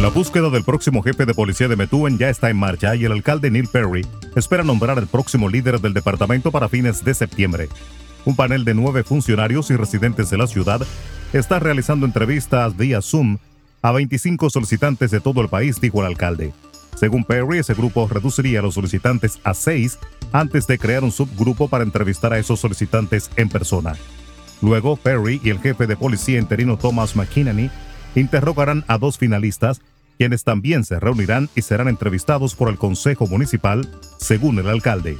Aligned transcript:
La 0.00 0.10
búsqueda 0.10 0.48
del 0.48 0.62
próximo 0.62 1.02
jefe 1.02 1.26
de 1.26 1.34
policía 1.34 1.66
de 1.66 1.74
Methuen 1.74 2.18
ya 2.18 2.28
está 2.28 2.50
en 2.50 2.56
marcha 2.56 2.94
y 2.94 3.04
el 3.04 3.10
alcalde 3.10 3.50
Neil 3.50 3.66
Perry 3.66 4.06
espera 4.36 4.62
nombrar 4.62 5.00
al 5.00 5.08
próximo 5.08 5.48
líder 5.48 5.80
del 5.80 5.92
departamento 5.92 6.52
para 6.52 6.68
fines 6.68 7.04
de 7.04 7.14
septiembre. 7.14 7.68
Un 8.24 8.36
panel 8.36 8.64
de 8.64 8.74
nueve 8.74 9.02
funcionarios 9.02 9.72
y 9.72 9.76
residentes 9.76 10.30
de 10.30 10.38
la 10.38 10.46
ciudad 10.46 10.86
está 11.32 11.58
realizando 11.58 12.06
entrevistas 12.06 12.76
vía 12.76 13.02
Zoom 13.02 13.38
a 13.84 13.92
25 13.92 14.48
solicitantes 14.48 15.10
de 15.10 15.20
todo 15.20 15.42
el 15.42 15.50
país, 15.50 15.78
dijo 15.78 16.00
el 16.00 16.06
alcalde. 16.06 16.54
Según 16.96 17.22
Perry, 17.22 17.58
ese 17.58 17.74
grupo 17.74 18.08
reduciría 18.08 18.62
los 18.62 18.72
solicitantes 18.72 19.38
a 19.44 19.52
seis 19.52 19.98
antes 20.32 20.66
de 20.66 20.78
crear 20.78 21.04
un 21.04 21.12
subgrupo 21.12 21.68
para 21.68 21.84
entrevistar 21.84 22.32
a 22.32 22.38
esos 22.38 22.60
solicitantes 22.60 23.30
en 23.36 23.50
persona. 23.50 23.92
Luego, 24.62 24.96
Perry 24.96 25.38
y 25.44 25.50
el 25.50 25.58
jefe 25.58 25.86
de 25.86 25.98
policía 25.98 26.38
interino 26.38 26.78
Thomas 26.78 27.14
McKinney 27.14 27.70
interrogarán 28.14 28.86
a 28.88 28.96
dos 28.96 29.18
finalistas, 29.18 29.82
quienes 30.16 30.44
también 30.44 30.84
se 30.84 30.98
reunirán 30.98 31.50
y 31.54 31.60
serán 31.60 31.88
entrevistados 31.88 32.54
por 32.54 32.70
el 32.70 32.78
Consejo 32.78 33.26
Municipal, 33.26 33.86
según 34.16 34.58
el 34.60 34.68
alcalde. 34.68 35.18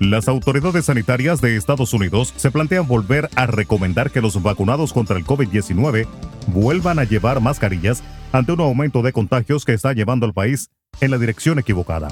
Las 0.00 0.26
autoridades 0.26 0.86
sanitarias 0.86 1.40
de 1.40 1.56
Estados 1.56 1.92
Unidos 1.94 2.34
se 2.36 2.50
plantean 2.50 2.88
volver 2.88 3.30
a 3.36 3.46
recomendar 3.46 4.10
que 4.10 4.20
los 4.20 4.42
vacunados 4.42 4.92
contra 4.92 5.16
el 5.16 5.24
COVID-19 5.24 6.08
vuelvan 6.46 6.98
a 6.98 7.04
llevar 7.04 7.40
mascarillas 7.40 8.02
ante 8.32 8.52
un 8.52 8.60
aumento 8.60 9.02
de 9.02 9.12
contagios 9.12 9.64
que 9.64 9.74
está 9.74 9.92
llevando 9.92 10.26
al 10.26 10.32
país 10.32 10.70
en 11.00 11.10
la 11.10 11.18
dirección 11.18 11.58
equivocada. 11.58 12.08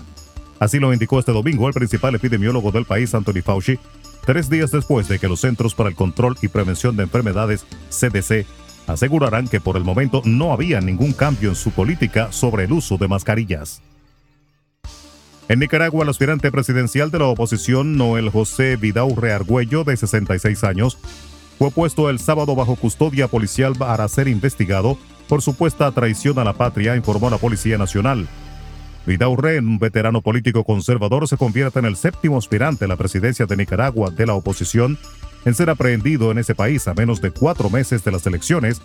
Así 0.60 0.78
lo 0.78 0.92
indicó 0.92 1.18
este 1.18 1.32
domingo 1.32 1.66
el 1.66 1.74
principal 1.74 2.14
epidemiólogo 2.14 2.70
del 2.70 2.84
país, 2.84 3.14
Anthony 3.14 3.42
Fauci, 3.44 3.78
tres 4.24 4.48
días 4.48 4.70
después 4.70 5.08
de 5.08 5.18
que 5.18 5.28
los 5.28 5.40
Centros 5.40 5.74
para 5.74 5.88
el 5.88 5.96
Control 5.96 6.36
y 6.40 6.48
Prevención 6.48 6.96
de 6.96 7.02
Enfermedades, 7.02 7.66
CDC, 7.90 8.46
aseguraran 8.86 9.48
que 9.48 9.60
por 9.60 9.76
el 9.76 9.84
momento 9.84 10.22
no 10.24 10.52
había 10.52 10.80
ningún 10.80 11.12
cambio 11.12 11.48
en 11.48 11.56
su 11.56 11.70
política 11.72 12.30
sobre 12.32 12.64
el 12.64 12.72
uso 12.72 12.96
de 12.96 13.08
mascarillas. 13.08 13.82
En 15.48 15.58
Nicaragua, 15.58 16.04
el 16.04 16.08
aspirante 16.08 16.50
presidencial 16.50 17.10
de 17.10 17.18
la 17.18 17.26
oposición, 17.26 17.96
Noel 17.96 18.30
José 18.30 18.76
Vidaurre 18.76 19.32
Argüello, 19.32 19.84
de 19.84 19.96
66 19.96 20.64
años, 20.64 20.98
fue 21.62 21.70
puesto 21.70 22.10
el 22.10 22.18
sábado 22.18 22.56
bajo 22.56 22.74
custodia 22.74 23.28
policial 23.28 23.76
para 23.76 24.08
ser 24.08 24.26
investigado 24.26 24.98
por 25.28 25.42
supuesta 25.42 25.92
traición 25.92 26.40
a 26.40 26.44
la 26.44 26.54
patria, 26.54 26.96
informó 26.96 27.30
la 27.30 27.38
Policía 27.38 27.78
Nacional. 27.78 28.26
Vidaurre, 29.06 29.60
un 29.60 29.78
veterano 29.78 30.22
político 30.22 30.64
conservador, 30.64 31.28
se 31.28 31.36
convierte 31.36 31.78
en 31.78 31.84
el 31.84 31.94
séptimo 31.94 32.36
aspirante 32.36 32.86
a 32.86 32.88
la 32.88 32.96
presidencia 32.96 33.46
de 33.46 33.56
Nicaragua 33.56 34.10
de 34.10 34.26
la 34.26 34.34
oposición 34.34 34.98
en 35.44 35.54
ser 35.54 35.70
aprehendido 35.70 36.32
en 36.32 36.38
ese 36.38 36.56
país 36.56 36.88
a 36.88 36.94
menos 36.94 37.20
de 37.20 37.30
cuatro 37.30 37.70
meses 37.70 38.02
de 38.02 38.10
las 38.10 38.26
elecciones 38.26 38.82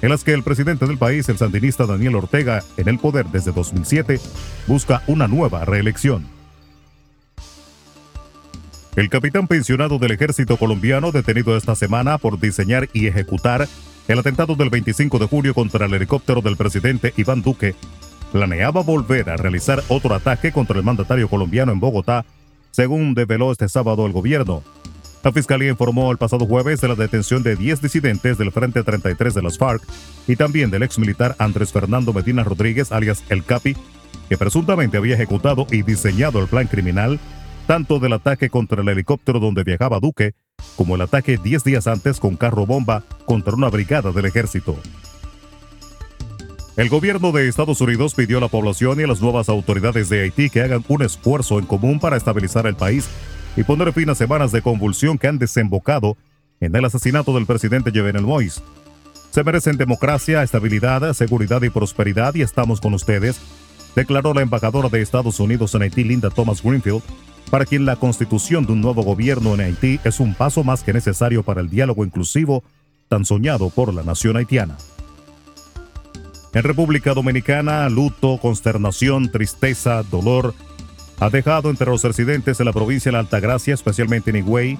en 0.00 0.08
las 0.08 0.22
que 0.22 0.32
el 0.32 0.44
presidente 0.44 0.86
del 0.86 0.98
país, 0.98 1.28
el 1.28 1.38
sandinista 1.38 1.86
Daniel 1.86 2.14
Ortega, 2.14 2.62
en 2.76 2.86
el 2.86 3.00
poder 3.00 3.26
desde 3.32 3.50
2007, 3.50 4.20
busca 4.68 5.02
una 5.08 5.26
nueva 5.26 5.64
reelección. 5.64 6.41
El 8.94 9.08
capitán 9.08 9.46
pensionado 9.46 9.98
del 9.98 10.12
ejército 10.12 10.58
colombiano, 10.58 11.12
detenido 11.12 11.56
esta 11.56 11.74
semana 11.74 12.18
por 12.18 12.38
diseñar 12.38 12.90
y 12.92 13.06
ejecutar 13.06 13.66
el 14.06 14.18
atentado 14.18 14.54
del 14.54 14.68
25 14.68 15.18
de 15.18 15.26
julio 15.26 15.54
contra 15.54 15.86
el 15.86 15.94
helicóptero 15.94 16.42
del 16.42 16.58
presidente 16.58 17.14
Iván 17.16 17.40
Duque, 17.40 17.74
planeaba 18.32 18.82
volver 18.82 19.30
a 19.30 19.38
realizar 19.38 19.82
otro 19.88 20.14
ataque 20.14 20.52
contra 20.52 20.76
el 20.76 20.84
mandatario 20.84 21.26
colombiano 21.30 21.72
en 21.72 21.80
Bogotá, 21.80 22.26
según 22.70 23.14
develó 23.14 23.50
este 23.50 23.66
sábado 23.70 24.04
el 24.04 24.12
gobierno. 24.12 24.62
La 25.24 25.32
Fiscalía 25.32 25.70
informó 25.70 26.12
el 26.12 26.18
pasado 26.18 26.44
jueves 26.44 26.82
de 26.82 26.88
la 26.88 26.94
detención 26.94 27.42
de 27.42 27.56
10 27.56 27.80
disidentes 27.80 28.36
del 28.36 28.52
Frente 28.52 28.82
33 28.82 29.32
de 29.32 29.42
las 29.42 29.56
FARC 29.56 29.82
y 30.28 30.36
también 30.36 30.70
del 30.70 30.82
ex 30.82 30.98
militar 30.98 31.34
Andrés 31.38 31.72
Fernando 31.72 32.12
Medina 32.12 32.44
Rodríguez, 32.44 32.92
alias 32.92 33.24
El 33.30 33.42
Capi, 33.42 33.74
que 34.28 34.36
presuntamente 34.36 34.98
había 34.98 35.14
ejecutado 35.14 35.66
y 35.70 35.82
diseñado 35.82 36.40
el 36.40 36.48
plan 36.48 36.66
criminal 36.66 37.18
tanto 37.66 37.98
del 37.98 38.12
ataque 38.12 38.50
contra 38.50 38.82
el 38.82 38.88
helicóptero 38.88 39.40
donde 39.40 39.64
viajaba 39.64 40.00
Duque, 40.00 40.34
como 40.76 40.94
el 40.94 41.02
ataque 41.02 41.38
10 41.42 41.64
días 41.64 41.86
antes 41.86 42.20
con 42.20 42.36
carro 42.36 42.66
bomba 42.66 43.04
contra 43.26 43.54
una 43.54 43.68
brigada 43.68 44.12
del 44.12 44.26
ejército. 44.26 44.76
El 46.76 46.88
gobierno 46.88 47.32
de 47.32 47.48
Estados 47.48 47.80
Unidos 47.82 48.14
pidió 48.14 48.38
a 48.38 48.40
la 48.40 48.48
población 48.48 48.98
y 48.98 49.02
a 49.02 49.06
las 49.06 49.20
nuevas 49.20 49.50
autoridades 49.50 50.08
de 50.08 50.22
Haití 50.22 50.48
que 50.48 50.62
hagan 50.62 50.82
un 50.88 51.02
esfuerzo 51.02 51.58
en 51.58 51.66
común 51.66 52.00
para 52.00 52.16
estabilizar 52.16 52.66
el 52.66 52.76
país 52.76 53.08
y 53.56 53.62
poner 53.62 53.92
fin 53.92 54.08
a 54.08 54.14
semanas 54.14 54.52
de 54.52 54.62
convulsión 54.62 55.18
que 55.18 55.28
han 55.28 55.38
desembocado 55.38 56.16
en 56.60 56.74
el 56.74 56.84
asesinato 56.84 57.34
del 57.34 57.44
presidente 57.44 57.90
Jovenel 57.94 58.24
Moïse. 58.24 58.62
Se 59.30 59.44
merecen 59.44 59.76
democracia, 59.76 60.42
estabilidad, 60.42 61.12
seguridad 61.12 61.62
y 61.62 61.70
prosperidad 61.70 62.34
y 62.34 62.42
estamos 62.42 62.80
con 62.80 62.94
ustedes, 62.94 63.38
declaró 63.94 64.32
la 64.32 64.40
embajadora 64.40 64.88
de 64.88 65.02
Estados 65.02 65.40
Unidos 65.40 65.74
en 65.74 65.82
Haití, 65.82 66.04
Linda 66.04 66.30
Thomas 66.30 66.62
Greenfield, 66.62 67.02
para 67.52 67.66
quien 67.66 67.84
la 67.84 67.96
constitución 67.96 68.64
de 68.64 68.72
un 68.72 68.80
nuevo 68.80 69.02
gobierno 69.02 69.52
en 69.52 69.60
Haití 69.60 70.00
es 70.04 70.20
un 70.20 70.34
paso 70.34 70.64
más 70.64 70.82
que 70.82 70.94
necesario 70.94 71.42
para 71.42 71.60
el 71.60 71.68
diálogo 71.68 72.02
inclusivo 72.02 72.64
tan 73.08 73.26
soñado 73.26 73.68
por 73.68 73.92
la 73.92 74.02
nación 74.02 74.38
haitiana. 74.38 74.78
En 76.54 76.62
República 76.62 77.12
Dominicana, 77.12 77.90
luto, 77.90 78.38
consternación, 78.38 79.30
tristeza, 79.30 80.02
dolor, 80.02 80.54
ha 81.20 81.28
dejado 81.28 81.68
entre 81.68 81.90
los 81.90 82.02
residentes 82.02 82.56
de 82.56 82.64
la 82.64 82.72
provincia 82.72 83.10
de 83.10 83.12
la 83.12 83.18
Altagracia, 83.18 83.74
especialmente 83.74 84.30
en 84.30 84.36
Higüey 84.36 84.78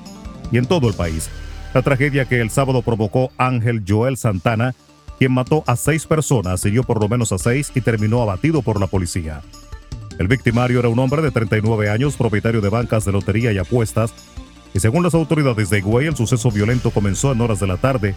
y 0.50 0.56
en 0.56 0.64
todo 0.64 0.88
el 0.88 0.94
país. 0.94 1.28
La 1.74 1.82
tragedia 1.82 2.24
que 2.24 2.40
el 2.40 2.48
sábado 2.48 2.80
provocó 2.80 3.32
Ángel 3.36 3.84
Joel 3.86 4.16
Santana, 4.16 4.74
quien 5.18 5.32
mató 5.32 5.62
a 5.66 5.76
seis 5.76 6.06
personas, 6.06 6.62
siguió 6.62 6.84
por 6.84 7.02
lo 7.02 7.08
menos 7.10 7.32
a 7.32 7.38
seis 7.38 7.70
y 7.74 7.82
terminó 7.82 8.22
abatido 8.22 8.62
por 8.62 8.80
la 8.80 8.86
policía. 8.86 9.42
El 10.18 10.28
victimario 10.28 10.80
era 10.80 10.88
un 10.88 10.98
hombre 10.98 11.22
de 11.22 11.30
39 11.30 11.90
años, 11.90 12.16
propietario 12.16 12.60
de 12.60 12.68
bancas 12.68 13.04
de 13.04 13.12
lotería 13.12 13.52
y 13.52 13.58
apuestas, 13.58 14.12
y 14.74 14.80
según 14.80 15.02
las 15.02 15.14
autoridades 15.14 15.70
de 15.70 15.78
Higüey, 15.78 16.06
el 16.06 16.16
suceso 16.16 16.50
violento 16.50 16.90
comenzó 16.90 17.32
en 17.32 17.40
horas 17.40 17.60
de 17.60 17.66
la 17.66 17.76
tarde 17.76 18.14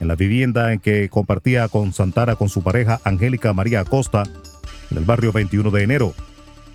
en 0.00 0.08
la 0.08 0.14
vivienda 0.14 0.72
en 0.72 0.78
que 0.78 1.08
compartía 1.08 1.68
con 1.68 1.92
Santana 1.92 2.36
con 2.36 2.48
su 2.48 2.62
pareja 2.62 3.00
Angélica 3.04 3.52
María 3.52 3.80
Acosta 3.80 4.22
en 4.90 4.98
el 4.98 5.04
barrio 5.04 5.32
21 5.32 5.70
de 5.70 5.82
enero. 5.82 6.14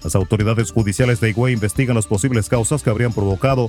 Las 0.04 0.16
autoridades 0.16 0.72
judiciales 0.72 1.22
de 1.22 1.30
Higüey 1.30 1.54
investigan 1.54 1.96
las 1.96 2.08
posibles 2.08 2.50
causas 2.50 2.84
que 2.84 2.90
habrían 2.90 3.14
provocado 3.14 3.68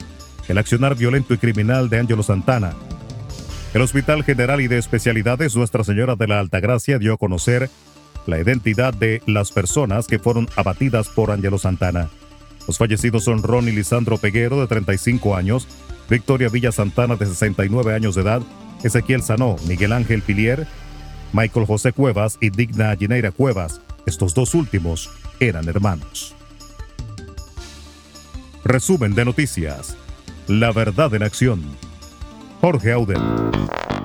el 0.49 0.59
accionar 0.59 0.97
violento 0.97 1.35
y 1.35 1.39
criminal 1.39 1.89
de 1.89 2.01
Ángelo 2.01 2.23
Santana. 2.23 2.75
El 3.73 3.83
Hospital 3.83 4.25
General 4.25 4.61
y 4.61 4.69
de 4.69 4.79
Especialidades 4.79 5.55
Nuestra 5.57 5.85
Señora 5.85 6.17
de 6.17 6.27
la 6.27 6.41
Altagracia 6.41 6.99
dio 6.99 7.15
a 7.15 7.19
conocer 7.19 7.71
la 8.27 8.39
identidad 8.39 8.95
de 8.95 9.23
las 9.27 9.53
personas 9.53 10.07
que 10.07 10.19
fueron 10.19 10.49
abatidas 10.57 11.09
por 11.09 11.31
Ángelo 11.31 11.59
Santana. 11.59 12.09
Los 12.67 12.79
fallecidos 12.79 13.25
son 13.25 13.43
Ronnie 13.43 13.75
Lisandro 13.75 14.19
Peguero, 14.19 14.61
de 14.61 14.67
35 14.67 15.37
años, 15.37 15.69
Victoria 16.09 16.49
Villa 16.49 16.73
Santana, 16.73 17.17
de 17.17 17.27
69 17.27 17.95
años 17.95 18.15
de 18.15 18.23
edad, 18.23 18.43
Ezequiel 18.83 19.23
Sanó, 19.23 19.57
Miguel 19.67 19.93
Ángel 19.93 20.23
Pilier, 20.23 20.67
Michael 21.33 21.67
José 21.67 21.93
Cuevas 21.93 22.39
y 22.41 22.51
Digna 22.51 22.95
Gineira 22.97 23.31
Cuevas. 23.31 23.81
Estos 24.07 24.35
dos 24.35 24.55
últimos 24.55 25.11
eran 25.41 25.69
hermanos. 25.69 26.35
Resumen 28.65 29.15
de 29.15 29.25
noticias. 29.25 29.97
La 30.47 30.73
verdad 30.73 31.15
en 31.15 31.23
acción. 31.23 31.63
Jorge 32.61 32.93
Auden. 32.93 33.21